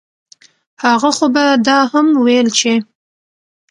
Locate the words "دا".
1.67-1.79